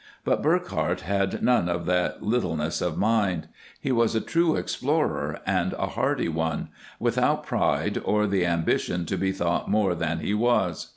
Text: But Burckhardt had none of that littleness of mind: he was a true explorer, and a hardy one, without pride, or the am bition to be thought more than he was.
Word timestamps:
But 0.23 0.41
Burckhardt 0.41 1.01
had 1.01 1.43
none 1.43 1.69
of 1.69 1.85
that 1.85 2.23
littleness 2.23 2.81
of 2.81 2.97
mind: 2.97 3.47
he 3.79 3.91
was 3.91 4.15
a 4.15 4.19
true 4.19 4.55
explorer, 4.55 5.39
and 5.45 5.73
a 5.73 5.89
hardy 5.89 6.27
one, 6.27 6.69
without 6.99 7.45
pride, 7.45 8.01
or 8.03 8.25
the 8.25 8.43
am 8.43 8.63
bition 8.65 9.05
to 9.05 9.15
be 9.15 9.31
thought 9.31 9.69
more 9.69 9.93
than 9.93 10.21
he 10.21 10.33
was. 10.33 10.87